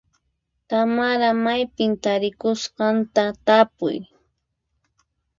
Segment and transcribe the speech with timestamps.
[0.67, 3.97] Tamara maypi tarikusqanta tapuy.